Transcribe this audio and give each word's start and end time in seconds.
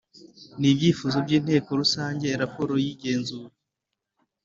n 0.59 0.61
ibyifuzo 0.71 1.17
by 1.25 1.31
inteko 1.37 1.69
rusange 1.81 2.27
Raporo 2.41 2.73
y 2.83 2.87
igenzura 2.93 3.53